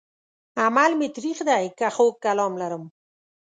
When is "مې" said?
0.99-1.07